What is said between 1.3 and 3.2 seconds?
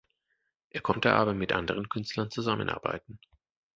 mit anderen Künstlern zusammenarbeiten.